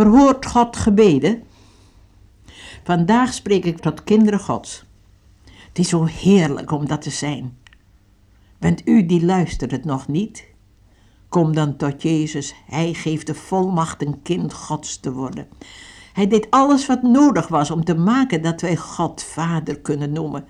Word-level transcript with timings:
Verhoort 0.00 0.46
God 0.46 0.76
gebeden? 0.76 1.42
Vandaag 2.84 3.32
spreek 3.32 3.64
ik 3.64 3.78
tot 3.78 4.04
kinderen 4.04 4.40
Gods. 4.40 4.84
Het 5.44 5.78
is 5.78 5.88
zo 5.88 6.04
heerlijk 6.04 6.70
om 6.70 6.86
dat 6.86 7.02
te 7.02 7.10
zijn. 7.10 7.58
Bent 8.58 8.88
u 8.88 9.06
die 9.06 9.24
luistert 9.24 9.70
het 9.70 9.84
nog 9.84 10.08
niet? 10.08 10.46
Kom 11.28 11.54
dan 11.54 11.76
tot 11.76 12.02
Jezus. 12.02 12.54
Hij 12.66 12.94
geeft 12.94 13.26
de 13.26 13.34
volmacht 13.34 14.02
een 14.02 14.22
kind 14.22 14.52
Gods 14.52 15.00
te 15.00 15.12
worden. 15.12 15.48
Hij 16.12 16.26
deed 16.26 16.50
alles 16.50 16.86
wat 16.86 17.02
nodig 17.02 17.48
was 17.48 17.70
om 17.70 17.84
te 17.84 17.94
maken 17.94 18.42
dat 18.42 18.60
wij 18.60 18.76
God 18.76 19.22
Vader 19.22 19.80
kunnen 19.80 20.12
noemen. 20.12 20.44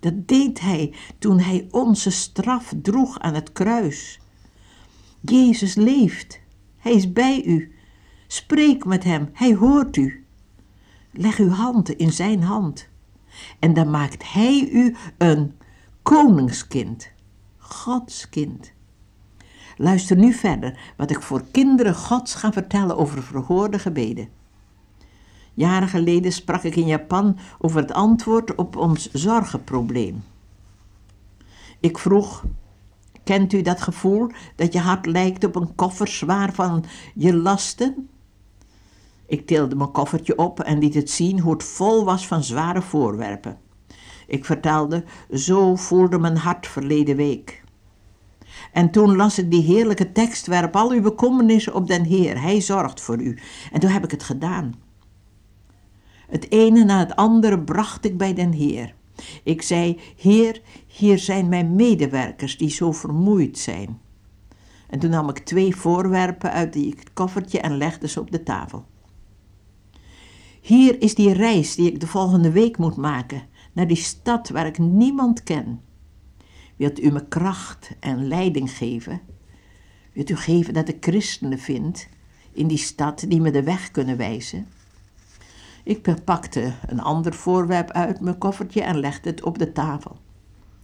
Dat 0.00 0.28
deed 0.28 0.60
hij 0.60 0.94
toen 1.18 1.40
hij 1.40 1.68
onze 1.70 2.10
straf 2.10 2.72
droeg 2.82 3.18
aan 3.18 3.34
het 3.34 3.52
kruis. 3.52 4.20
Jezus 5.20 5.74
leeft. 5.74 6.40
Hij 6.76 6.92
is 6.92 7.12
bij 7.12 7.44
u. 7.44 7.72
Spreek 8.30 8.84
met 8.84 9.04
hem. 9.04 9.28
Hij 9.32 9.54
hoort 9.54 9.96
u. 9.96 10.24
Leg 11.12 11.38
uw 11.38 11.50
hand 11.50 11.88
in 11.88 12.12
zijn 12.12 12.42
hand. 12.42 12.88
En 13.58 13.74
dan 13.74 13.90
maakt 13.90 14.32
hij 14.32 14.68
u 14.72 14.96
een 15.18 15.56
koningskind. 16.02 17.10
Gods 17.56 18.28
kind. 18.28 18.72
Luister 19.76 20.16
nu 20.16 20.32
verder 20.32 20.78
wat 20.96 21.10
ik 21.10 21.22
voor 21.22 21.42
kinderen 21.50 21.94
Gods 21.94 22.34
ga 22.34 22.52
vertellen 22.52 22.96
over 22.96 23.22
verhoorde 23.22 23.78
gebeden. 23.78 24.28
Jaren 25.54 25.88
geleden 25.88 26.32
sprak 26.32 26.62
ik 26.62 26.76
in 26.76 26.86
Japan 26.86 27.38
over 27.58 27.80
het 27.80 27.92
antwoord 27.92 28.54
op 28.54 28.76
ons 28.76 29.10
zorgenprobleem. 29.12 30.24
Ik 31.80 31.98
vroeg: 31.98 32.44
Kent 33.24 33.52
u 33.52 33.62
dat 33.62 33.80
gevoel 33.80 34.30
dat 34.56 34.72
je 34.72 34.78
hart 34.78 35.06
lijkt 35.06 35.44
op 35.44 35.56
een 35.56 35.74
koffer 35.74 36.08
zwaar 36.08 36.52
van 36.52 36.84
je 37.14 37.34
lasten? 37.34 38.08
Ik 39.28 39.46
tilde 39.46 39.76
mijn 39.76 39.90
koffertje 39.90 40.38
op 40.38 40.60
en 40.60 40.78
liet 40.78 40.94
het 40.94 41.10
zien 41.10 41.40
hoe 41.40 41.52
het 41.52 41.64
vol 41.64 42.04
was 42.04 42.26
van 42.26 42.44
zware 42.44 42.82
voorwerpen. 42.82 43.58
Ik 44.26 44.44
vertelde: 44.44 45.04
Zo 45.32 45.76
voelde 45.76 46.18
mijn 46.18 46.36
hart 46.36 46.66
verleden 46.66 47.16
week. 47.16 47.62
En 48.72 48.90
toen 48.90 49.16
las 49.16 49.38
ik 49.38 49.50
die 49.50 49.62
heerlijke 49.62 50.12
tekst: 50.12 50.46
Werp 50.46 50.76
al 50.76 50.90
uw 50.90 51.00
bekommernissen 51.00 51.74
op 51.74 51.86
den 51.86 52.04
Heer, 52.04 52.40
Hij 52.40 52.60
zorgt 52.60 53.00
voor 53.00 53.20
u. 53.20 53.38
En 53.72 53.80
toen 53.80 53.90
heb 53.90 54.04
ik 54.04 54.10
het 54.10 54.22
gedaan. 54.22 54.74
Het 56.28 56.50
ene 56.50 56.84
na 56.84 56.98
het 56.98 57.16
andere 57.16 57.60
bracht 57.60 58.04
ik 58.04 58.16
bij 58.16 58.34
den 58.34 58.52
Heer. 58.52 58.94
Ik 59.42 59.62
zei: 59.62 60.00
Heer, 60.16 60.60
hier 60.86 61.18
zijn 61.18 61.48
mijn 61.48 61.74
medewerkers 61.74 62.58
die 62.58 62.70
zo 62.70 62.92
vermoeid 62.92 63.58
zijn. 63.58 64.00
En 64.90 64.98
toen 64.98 65.10
nam 65.10 65.28
ik 65.28 65.38
twee 65.38 65.76
voorwerpen 65.76 66.52
uit 66.52 66.72
die 66.72 66.94
koffertje 67.14 67.60
en 67.60 67.76
legde 67.76 68.08
ze 68.08 68.20
op 68.20 68.30
de 68.30 68.42
tafel. 68.42 68.84
Hier 70.68 71.02
is 71.02 71.14
die 71.14 71.32
reis 71.32 71.74
die 71.74 71.92
ik 71.92 72.00
de 72.00 72.06
volgende 72.06 72.50
week 72.50 72.78
moet 72.78 72.96
maken, 72.96 73.42
naar 73.72 73.86
die 73.86 73.96
stad 73.96 74.48
waar 74.48 74.66
ik 74.66 74.78
niemand 74.78 75.42
ken. 75.42 75.80
Wilt 76.76 77.02
u 77.02 77.10
me 77.10 77.28
kracht 77.28 77.90
en 78.00 78.28
leiding 78.28 78.70
geven? 78.70 79.20
Wilt 80.12 80.30
u 80.30 80.36
geven 80.36 80.74
dat 80.74 80.88
ik 80.88 80.96
christenen 81.00 81.58
vind 81.58 82.08
in 82.52 82.66
die 82.66 82.78
stad 82.78 83.24
die 83.28 83.40
me 83.40 83.50
de 83.50 83.62
weg 83.62 83.90
kunnen 83.90 84.16
wijzen? 84.16 84.66
Ik 85.84 86.24
pakte 86.24 86.72
een 86.86 87.00
ander 87.00 87.34
voorwerp 87.34 87.90
uit 87.90 88.20
mijn 88.20 88.38
koffertje 88.38 88.82
en 88.82 89.00
legde 89.00 89.30
het 89.30 89.42
op 89.42 89.58
de 89.58 89.72
tafel. 89.72 90.16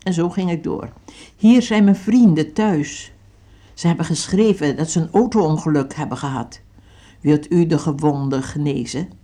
En 0.02 0.12
zo 0.12 0.30
ging 0.30 0.50
ik 0.50 0.62
door. 0.62 0.92
Hier 1.36 1.62
zijn 1.62 1.84
mijn 1.84 1.96
vrienden 1.96 2.52
thuis. 2.52 3.12
Ze 3.74 3.86
hebben 3.86 4.06
geschreven 4.06 4.76
dat 4.76 4.90
ze 4.90 5.00
een 5.00 5.12
auto-ongeluk 5.12 5.94
hebben 5.94 6.18
gehad. 6.18 6.60
Wilt 7.20 7.52
u 7.52 7.66
de 7.66 7.78
gewonden 7.78 8.42
genezen? 8.42 9.22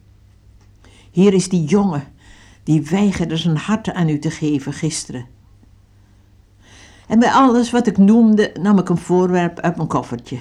Hier 1.10 1.34
is 1.34 1.48
die 1.48 1.64
jongen 1.64 2.04
die 2.62 2.82
weigerde 2.82 3.36
zijn 3.36 3.56
hart 3.56 3.92
aan 3.92 4.08
u 4.08 4.18
te 4.18 4.30
geven 4.30 4.72
gisteren. 4.72 5.26
En 7.06 7.18
bij 7.18 7.30
alles 7.30 7.70
wat 7.70 7.86
ik 7.86 7.98
noemde 7.98 8.52
nam 8.60 8.78
ik 8.78 8.88
een 8.88 8.96
voorwerp 8.96 9.58
uit 9.58 9.76
mijn 9.76 9.88
koffertje. 9.88 10.38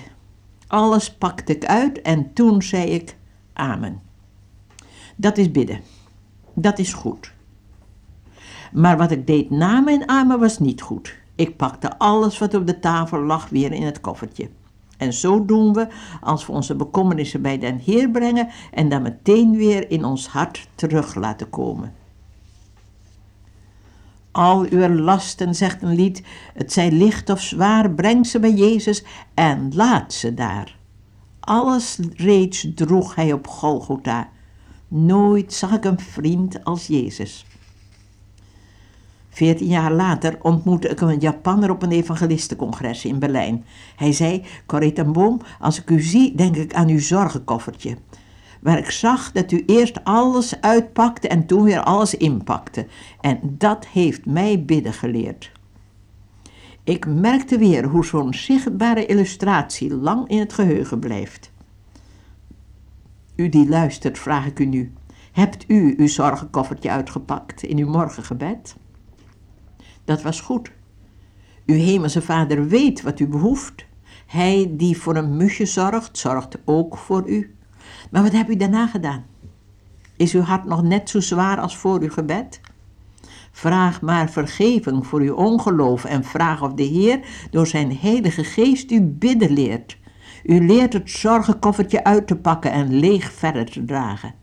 Alles 0.68 1.14
pakte 1.14 1.56
ik 1.56 1.66
uit 1.66 2.02
en 2.02 2.34
toen 2.34 2.62
zei 2.62 2.84
ik 2.84 3.16
amen. 3.54 4.02
Dat 5.16 5.38
is 5.38 5.52
bidden. 5.52 5.82
Dat 6.54 6.80
is 6.80 6.94
goed. 6.94 7.34
Maar 8.72 8.98
wat 8.98 9.12
ik 9.12 9.28
deed 9.28 9.50
na 9.50 9.80
mijn 9.80 10.10
amen 10.10 10.40
was 10.40 10.60
niet 10.60 10.82
goed. 10.82 11.16
Ik 11.36 11.58
pakte 11.58 11.98
alles 11.98 12.38
wat 12.38 12.54
op 12.54 12.68
de 12.68 12.80
tafel 12.80 13.20
lag 13.20 13.50
weer 13.50 13.72
in 13.72 13.84
het 13.84 14.02
koffertje. 14.02 14.50
En 15.00 15.14
zo 15.14 15.46
doen 15.46 15.74
we 15.74 15.88
als 16.22 16.46
we 16.46 16.52
onze 16.52 16.76
bekommernissen 16.76 17.42
bij 17.42 17.58
den 17.58 17.78
Heer 17.78 18.10
brengen 18.10 18.48
en 18.72 18.90
dan 18.90 19.02
meteen 19.02 19.56
weer 19.56 19.92
in 19.92 20.06
ons 20.06 20.28
hart 20.28 20.68
terug 20.76 21.16
laten 21.16 21.50
komen. 21.50 21.94
Al 24.32 24.66
uw 24.70 24.88
lasten, 24.88 25.56
zegt 25.56 25.82
een 25.82 25.96
lied, 25.96 26.24
het 26.54 26.74
zij 26.74 26.92
licht 26.92 27.30
of 27.30 27.42
zwaar, 27.42 27.92
breng 27.92 28.28
ze 28.28 28.40
bij 28.40 28.54
Jezus 28.54 29.04
en 29.34 29.72
laat 29.76 30.14
ze 30.14 30.34
daar. 30.34 30.78
Alles 31.40 32.00
reeds 32.16 32.68
droeg 32.76 33.16
hij 33.16 33.34
op 33.34 33.48
Golgotha. 33.48 34.30
Nooit 34.88 35.54
zag 35.54 35.72
ik 35.72 35.86
een 35.86 36.00
vriend 36.00 36.64
als 36.64 36.88
Jezus. 36.88 37.46
Veertien 39.40 39.68
jaar 39.68 39.92
later 39.92 40.38
ontmoette 40.42 40.88
ik 40.88 41.02
een 41.02 41.20
Japanner 41.20 41.70
op 41.70 41.84
een 41.84 41.92
evangelistencongres 41.92 43.06
in 43.06 43.20
Berlijn. 43.20 43.66
Hij 43.96 44.12
zei, 44.12 44.46
Corrie 44.66 45.04
Boom, 45.04 45.42
als 45.60 45.80
ik 45.80 45.90
u 45.90 46.02
zie, 46.02 46.36
denk 46.36 46.56
ik 46.56 46.74
aan 46.74 46.88
uw 46.88 47.00
zorgenkoffertje. 47.00 47.98
Waar 48.62 48.78
ik 48.78 48.90
zag 48.90 49.32
dat 49.32 49.52
u 49.52 49.64
eerst 49.66 50.04
alles 50.04 50.62
uitpakte 50.62 51.28
en 51.28 51.46
toen 51.46 51.64
weer 51.64 51.84
alles 51.84 52.16
inpakte. 52.16 52.88
En 53.22 53.40
dat 53.44 53.88
heeft 53.88 54.26
mij 54.26 54.64
bidden 54.66 54.94
geleerd. 54.94 55.52
Ik 56.84 57.06
merkte 57.08 57.58
weer 57.58 57.86
hoe 57.86 58.06
zo'n 58.06 58.34
zichtbare 58.34 59.06
illustratie 59.06 59.96
lang 59.96 60.28
in 60.28 60.40
het 60.40 60.54
geheugen 60.54 61.00
blijft. 61.00 61.52
U 63.36 63.50
die 63.50 63.70
luistert, 63.70 64.20
vraag 64.20 64.46
ik 64.46 64.60
u 64.60 64.66
nu. 64.66 64.94
Hebt 65.32 65.66
u 65.68 65.94
uw 65.98 66.08
zorgenkoffertje 66.08 66.90
uitgepakt 66.90 67.64
in 67.64 67.78
uw 67.78 67.90
morgengebed? 67.90 68.76
Dat 70.10 70.22
was 70.22 70.42
goed. 70.42 70.72
Uw 71.66 71.76
hemelse 71.76 72.22
vader 72.22 72.68
weet 72.68 73.02
wat 73.02 73.20
u 73.20 73.28
behoeft. 73.28 73.86
Hij 74.26 74.72
die 74.72 74.98
voor 74.98 75.16
een 75.16 75.38
musje 75.38 75.66
zorgt, 75.66 76.18
zorgt 76.18 76.58
ook 76.66 76.98
voor 76.98 77.30
u. 77.30 77.56
Maar 78.12 78.24
wat 78.24 78.32
hebt 78.32 78.50
u 78.50 78.56
daarna 78.56 78.88
gedaan? 78.88 79.26
Is 80.18 80.34
uw 80.34 80.42
hart 80.42 80.66
nog 80.66 80.84
net 80.84 81.10
zo 81.10 81.20
zwaar 81.20 81.60
als 81.60 81.78
voor 81.78 82.02
uw 82.02 82.10
gebed? 82.10 82.62
Vraag 83.52 84.02
maar 84.02 84.30
vergeving 84.30 85.08
voor 85.08 85.20
uw 85.20 85.36
ongeloof 85.36 86.06
en 86.06 86.24
vraag 86.24 86.62
of 86.62 86.74
de 86.74 86.84
Heer 86.84 87.20
door 87.52 87.68
zijn 87.68 87.98
heilige 87.98 88.44
geest 88.44 88.92
u 88.92 89.02
bidden 89.02 89.52
leert. 89.52 89.98
U 90.44 90.66
leert 90.66 90.94
het 90.94 91.10
zorgenkoffertje 91.10 92.04
uit 92.04 92.28
te 92.28 92.36
pakken 92.36 92.72
en 92.72 93.00
leeg 93.00 93.32
verder 93.32 93.72
te 93.72 93.86
dragen. 93.86 94.39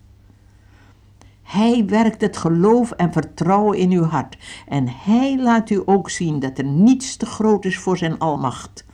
Hij 1.57 1.87
werkt 1.87 2.21
het 2.21 2.37
geloof 2.37 2.91
en 2.91 3.13
vertrouwen 3.13 3.79
in 3.79 3.91
uw 3.91 4.03
hart. 4.03 4.39
En 4.69 4.89
hij 4.89 5.39
laat 5.39 5.71
u 5.71 5.83
ook 5.85 6.11
zien 6.11 6.39
dat 6.41 6.59
er 6.59 6.65
niets 6.65 7.17
te 7.17 7.27
groot 7.27 7.65
is 7.65 7.79
voor 7.79 7.97
zijn 7.97 8.19
almacht 8.19 8.85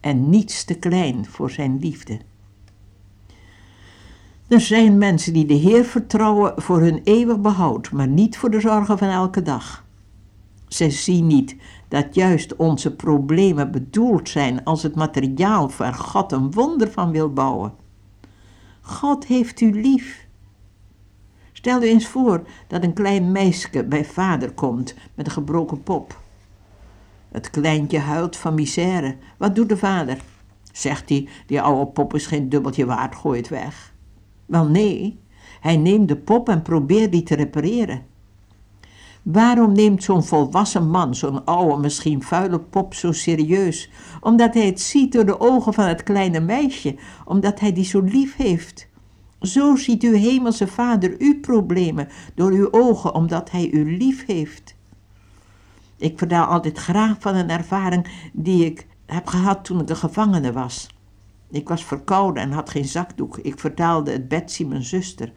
en 0.00 0.30
niets 0.30 0.64
te 0.64 0.74
klein 0.74 1.26
voor 1.26 1.50
zijn 1.50 1.78
liefde. 1.78 2.18
Er 4.48 4.60
zijn 4.60 4.98
mensen 4.98 5.32
die 5.32 5.46
de 5.46 5.54
Heer 5.54 5.84
vertrouwen 5.84 6.52
voor 6.56 6.80
hun 6.80 7.00
eeuwig 7.04 7.40
behoud, 7.40 7.90
maar 7.90 8.08
niet 8.08 8.38
voor 8.38 8.50
de 8.50 8.60
zorgen 8.60 8.98
van 8.98 9.08
elke 9.08 9.42
dag. 9.42 9.84
Zij 10.68 10.90
zien 10.90 11.26
niet 11.26 11.56
dat 11.88 12.14
juist 12.14 12.56
onze 12.56 12.94
problemen 12.94 13.70
bedoeld 13.70 14.28
zijn 14.28 14.64
als 14.64 14.82
het 14.82 14.94
materiaal 14.94 15.70
waar 15.78 15.94
God 15.94 16.32
een 16.32 16.50
wonder 16.50 16.90
van 16.90 17.10
wil 17.10 17.32
bouwen. 17.32 17.72
God 18.80 19.26
heeft 19.26 19.60
u 19.60 19.80
lief. 19.80 20.30
Stel 21.62 21.82
u 21.82 21.86
eens 21.86 22.06
voor 22.06 22.42
dat 22.66 22.82
een 22.82 22.92
klein 22.92 23.32
meisje 23.32 23.84
bij 23.84 24.04
vader 24.04 24.52
komt 24.52 24.94
met 25.14 25.26
een 25.26 25.32
gebroken 25.32 25.82
pop. 25.82 26.20
Het 27.28 27.50
kleintje 27.50 27.98
huilt 27.98 28.36
van 28.36 28.54
misère. 28.54 29.16
Wat 29.36 29.54
doet 29.54 29.68
de 29.68 29.76
vader? 29.76 30.18
Zegt 30.72 31.08
hij, 31.08 31.28
die 31.46 31.60
oude 31.60 31.90
pop 31.90 32.14
is 32.14 32.26
geen 32.26 32.48
dubbeltje 32.48 32.86
waard, 32.86 33.14
gooi 33.14 33.38
het 33.38 33.48
weg. 33.48 33.94
Wel 34.46 34.66
nee, 34.66 35.18
hij 35.60 35.76
neemt 35.76 36.08
de 36.08 36.16
pop 36.16 36.48
en 36.48 36.62
probeert 36.62 37.12
die 37.12 37.22
te 37.22 37.34
repareren. 37.34 38.02
Waarom 39.22 39.72
neemt 39.72 40.02
zo'n 40.02 40.24
volwassen 40.24 40.88
man 40.90 41.14
zo'n 41.14 41.44
oude, 41.44 41.76
misschien 41.76 42.22
vuile 42.22 42.60
pop 42.60 42.94
zo 42.94 43.12
serieus? 43.12 43.90
Omdat 44.20 44.54
hij 44.54 44.66
het 44.66 44.80
ziet 44.80 45.12
door 45.12 45.26
de 45.26 45.40
ogen 45.40 45.74
van 45.74 45.86
het 45.86 46.02
kleine 46.02 46.40
meisje, 46.40 46.96
omdat 47.24 47.60
hij 47.60 47.72
die 47.72 47.84
zo 47.84 48.00
lief 48.00 48.36
heeft. 48.36 48.90
Zo 49.42 49.76
ziet 49.76 50.02
uw 50.02 50.12
hemelse 50.12 50.66
vader 50.66 51.14
uw 51.18 51.40
problemen 51.40 52.08
door 52.34 52.50
uw 52.50 52.68
ogen, 52.70 53.14
omdat 53.14 53.50
hij 53.50 53.70
u 53.70 53.96
lief 53.96 54.26
heeft. 54.26 54.74
Ik 55.96 56.18
vertel 56.18 56.44
altijd 56.44 56.78
graag 56.78 57.16
van 57.20 57.34
een 57.34 57.50
ervaring 57.50 58.06
die 58.32 58.64
ik 58.64 58.86
heb 59.06 59.26
gehad 59.26 59.64
toen 59.64 59.80
ik 59.80 59.88
een 59.88 59.96
gevangene 59.96 60.52
was. 60.52 60.88
Ik 61.50 61.68
was 61.68 61.84
verkouden 61.84 62.42
en 62.42 62.52
had 62.52 62.70
geen 62.70 62.84
zakdoek. 62.84 63.38
Ik 63.38 63.58
vertaalde 63.58 64.10
het 64.10 64.28
Betsy, 64.28 64.64
mijn 64.64 64.82
zuster. 64.82 65.32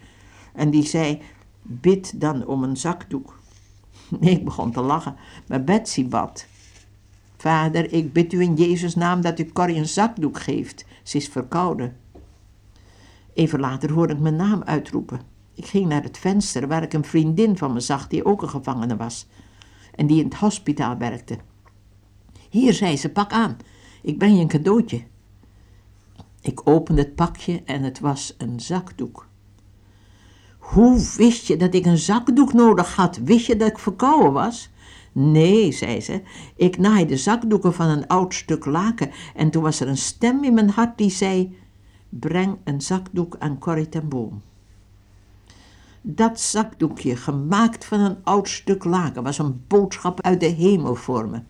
En 0.54 0.70
die 0.70 0.84
zei, 0.84 1.22
bid 1.62 2.22
dan 2.22 2.46
om 2.46 2.64
een 2.64 2.78
zakdoek. 2.78 3.40
Ik 4.20 4.46
begon 4.46 4.72
te 4.72 4.82
lachen, 4.82 5.16
maar 5.48 5.64
Betsy 5.64 6.08
bad. 6.08 6.48
Vader, 7.38 7.94
ik 7.94 8.14
bid 8.14 8.34
u 8.34 8.42
in 8.42 8.56
Jezus' 8.56 8.96
naam 8.96 9.22
dat 9.22 9.40
u 9.40 9.46
Corrie 9.46 9.78
een 9.78 9.88
zakdoek 9.88 10.40
geeft. 10.40 10.86
Ze 11.04 11.18
is 11.18 11.28
verkouden. 11.28 11.96
Even 13.36 13.60
later 13.60 13.92
hoorde 13.92 14.14
ik 14.14 14.20
mijn 14.20 14.36
naam 14.36 14.64
uitroepen. 14.64 15.22
Ik 15.54 15.66
ging 15.66 15.88
naar 15.88 16.04
het 16.04 16.18
venster 16.18 16.68
waar 16.68 16.84
ik 16.84 16.94
een 16.94 17.04
vriendin 17.04 17.58
van 17.58 17.74
me 17.74 17.80
zag 17.80 18.08
die 18.08 18.26
ook 18.26 18.42
een 18.42 18.50
gevangene 18.50 18.96
was 18.96 19.28
en 19.96 20.08
die 20.08 20.20
in 20.20 20.26
het 20.26 20.36
hospitaal 20.36 20.98
werkte. 20.98 21.38
Hier, 22.50 22.74
zei 22.74 22.98
ze, 22.98 23.10
pak 23.10 23.32
aan. 23.32 23.58
Ik 24.02 24.18
breng 24.18 24.36
je 24.36 24.42
een 24.42 24.48
cadeautje. 24.48 25.04
Ik 26.42 26.68
opende 26.68 27.02
het 27.02 27.16
pakje 27.16 27.62
en 27.66 27.84
het 27.84 28.00
was 28.00 28.36
een 28.38 28.60
zakdoek. 28.60 29.28
Hoe 30.58 31.14
wist 31.18 31.48
je 31.48 31.58
dat 31.58 31.74
ik 31.74 31.86
een 31.86 31.98
zakdoek 31.98 32.54
nodig 32.54 32.96
had? 32.96 33.18
Wist 33.18 33.46
je 33.46 33.56
dat 33.56 33.70
ik 33.70 33.80
verkouden 33.80 34.34
was? 34.34 34.70
Nee, 35.12 35.72
zei 35.72 36.02
ze, 36.02 36.22
ik 36.56 36.78
naaide 36.78 37.18
zakdoeken 37.18 37.74
van 37.74 37.88
een 37.88 38.08
oud 38.08 38.34
stuk 38.34 38.66
laken 38.66 39.12
en 39.36 39.50
toen 39.50 39.64
was 39.64 39.80
er 39.80 39.88
een 39.88 39.98
stem 39.98 40.44
in 40.44 40.54
mijn 40.54 40.70
hart 40.70 40.98
die 40.98 41.10
zei, 41.10 41.58
breng 42.20 42.58
een 42.64 42.82
zakdoek 42.82 43.36
aan 43.40 43.60
Corrie 43.60 43.90
ten 43.90 44.08
Boom. 44.08 44.42
Dat 46.02 46.40
zakdoekje, 46.40 47.16
gemaakt 47.16 47.86
van 47.86 48.00
een 48.00 48.18
oud 48.24 48.50
stuk 48.50 48.84
laken, 48.84 49.24
was 49.24 49.38
een 49.38 49.64
boodschap 49.68 50.22
uit 50.22 50.40
de 50.40 50.46
hemel 50.46 50.96
voor 50.96 51.30
me. 51.30 51.42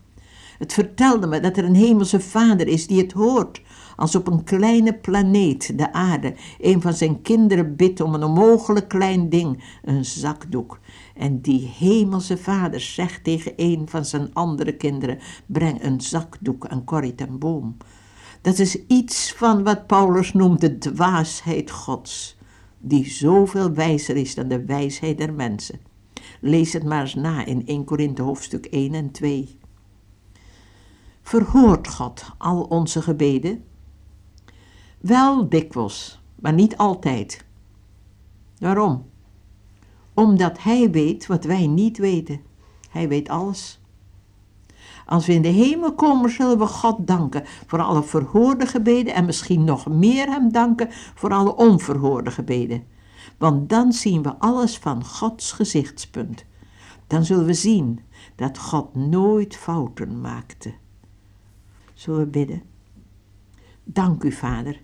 Het 0.58 0.74
vertelde 0.74 1.28
me 1.28 1.40
dat 1.40 1.58
er 1.58 1.64
een 1.64 1.76
hemelse 1.76 2.20
vader 2.20 2.68
is 2.68 2.88
die 2.88 3.02
het 3.02 3.12
hoort, 3.12 3.62
als 3.96 4.16
op 4.16 4.28
een 4.28 4.44
kleine 4.44 4.94
planeet, 4.94 5.78
de 5.78 5.94
aarde, 5.94 6.36
een 6.60 6.82
van 6.82 6.94
zijn 6.94 7.22
kinderen 7.22 7.76
bidt 7.76 8.02
om 8.02 8.14
een 8.14 8.24
onmogelijk 8.24 8.88
klein 8.88 9.30
ding, 9.30 9.64
een 9.84 10.06
zakdoek. 10.06 10.80
En 11.16 11.42
die 11.42 11.74
hemelse 11.78 12.38
vader 12.38 12.80
zegt 12.80 13.24
tegen 13.24 13.54
een 13.56 13.90
van 13.90 14.06
zijn 14.06 14.34
andere 14.34 14.76
kinderen, 14.76 15.20
breng 15.46 15.84
een 15.84 16.02
zakdoek 16.02 16.68
aan 16.68 16.84
Corrie 16.84 17.16
ten 17.16 17.40
Boom. 17.40 17.78
Dat 18.46 18.60
is 18.60 18.86
iets 18.88 19.34
van 19.34 19.64
wat 19.64 19.88
Paulus 19.88 20.34
noemt 20.34 20.62
de 20.62 20.78
dwaasheid 20.78 21.72
gods, 21.72 22.38
die 22.78 23.10
zoveel 23.10 23.72
wijzer 23.72 24.16
is 24.16 24.36
dan 24.36 24.48
de 24.48 24.66
wijsheid 24.66 25.18
der 25.18 25.34
mensen. 25.34 25.80
Lees 26.42 26.74
het 26.74 26.84
maar 26.84 27.02
eens 27.02 27.14
na 27.16 27.46
in 27.46 27.68
1 27.68 27.84
Korinthe 27.84 28.22
hoofdstuk 28.22 28.66
1 28.66 28.94
en 28.94 29.12
2. 29.12 29.58
Verhoort 31.22 31.88
God 31.88 32.26
al 32.38 32.64
onze 32.64 33.02
gebeden? 33.02 33.64
Wel 34.98 35.50
dikwijls, 35.50 36.22
maar 36.36 36.54
niet 36.54 36.78
altijd. 36.78 37.46
Waarom? 38.60 39.06
Omdat 40.14 40.64
Hij 40.64 40.92
weet 40.92 41.26
wat 41.26 41.44
wij 41.44 41.68
niet 41.68 41.98
weten. 41.98 42.42
Hij 42.90 43.08
weet 43.08 43.30
alles. 43.30 43.82
Als 45.06 45.26
we 45.26 45.34
in 45.34 45.42
de 45.42 45.48
hemel 45.48 45.94
komen, 45.94 46.30
zullen 46.30 46.58
we 46.58 46.66
God 46.66 47.08
danken 47.08 47.44
voor 47.46 47.82
alle 47.82 48.04
verhoorde 48.04 48.66
gebeden 48.66 49.14
en 49.14 49.26
misschien 49.26 49.64
nog 49.64 49.88
meer 49.88 50.28
Hem 50.28 50.52
danken 50.52 50.88
voor 50.92 51.34
alle 51.34 51.56
onverhoorde 51.56 52.32
gebeden. 52.32 52.84
Want 53.38 53.70
dan 53.70 53.94
zien 53.94 54.22
we 54.22 54.38
alles 54.40 54.78
van 54.78 55.06
Gods 55.06 55.52
gezichtspunt. 55.52 56.46
Dan 57.08 57.26
zullen 57.26 57.46
we 57.46 57.54
zien 57.54 58.00
dat 58.36 58.58
God 58.58 58.96
nooit 58.96 59.56
fouten 59.56 60.22
maakte. 60.22 60.74
Zullen 61.94 62.20
we 62.20 62.28
bidden? 62.28 62.62
Dank 63.84 64.24
u, 64.24 64.32
Vader, 64.32 64.82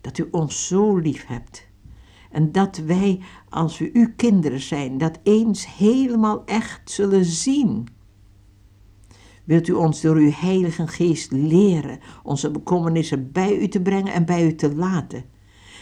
dat 0.00 0.18
u 0.18 0.28
ons 0.30 0.66
zo 0.66 0.96
lief 0.96 1.26
hebt. 1.26 1.66
En 2.30 2.52
dat 2.52 2.76
wij, 2.76 3.20
als 3.48 3.78
we 3.78 3.90
uw 3.92 4.12
kinderen 4.16 4.60
zijn, 4.60 4.98
dat 4.98 5.18
eens 5.22 5.76
helemaal 5.76 6.44
echt 6.44 6.90
zullen 6.90 7.24
zien. 7.24 7.88
Wilt 9.44 9.68
u 9.68 9.72
ons 9.72 10.00
door 10.00 10.16
uw 10.16 10.30
Heilige 10.30 10.86
Geest 10.86 11.32
leren 11.32 11.98
onze 12.22 12.50
bekommernissen 12.50 13.32
bij 13.32 13.58
u 13.58 13.68
te 13.68 13.80
brengen 13.80 14.12
en 14.12 14.24
bij 14.24 14.46
u 14.46 14.54
te 14.54 14.74
laten? 14.74 15.24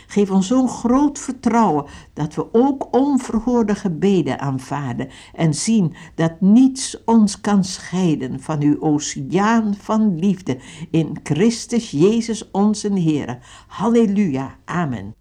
Geef 0.07 0.31
ons 0.31 0.47
zo'n 0.47 0.69
groot 0.69 1.19
vertrouwen 1.19 1.85
dat 2.13 2.35
we 2.35 2.55
ook 2.55 2.89
onverhoorde 2.97 3.75
gebeden 3.75 4.41
aanvaarden 4.41 5.09
en 5.35 5.55
zien 5.55 5.95
dat 6.15 6.41
niets 6.41 7.05
ons 7.05 7.41
kan 7.41 7.65
scheiden 7.65 8.41
van 8.41 8.63
uw 8.63 8.81
oceaan 8.81 9.75
van 9.75 10.19
liefde 10.19 10.59
in 10.91 11.17
Christus 11.23 11.91
Jezus 11.91 12.51
onze 12.51 12.93
Heer. 12.93 13.39
Halleluja. 13.67 14.57
Amen. 14.65 15.20